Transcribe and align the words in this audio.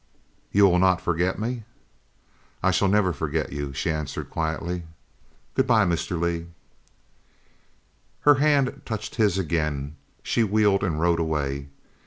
"You 0.51 0.65
will 0.65 0.79
not 0.79 0.99
forget 0.99 1.37
me?" 1.37 1.63
"I 2.63 2.71
shall 2.71 2.87
never 2.87 3.13
forget 3.13 3.51
you," 3.51 3.71
she 3.71 3.91
answered 3.91 4.31
quietly. 4.31 4.81
"Good 5.53 5.67
bye, 5.67 5.85
Mr. 5.85 6.19
Lee!" 6.19 6.47
Her 8.21 8.33
hand 8.41 8.81
touched 8.83 9.17
his 9.17 9.37
again, 9.37 9.97
she 10.23 10.43
wheeled, 10.43 10.83
and 10.83 10.99
rode 10.99 11.19
away. 11.19 11.67